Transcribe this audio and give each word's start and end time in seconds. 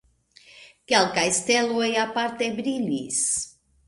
Kelkaj 0.91 1.25
steloj 1.39 1.89
aparte 2.05 2.47
brilis. 2.61 3.21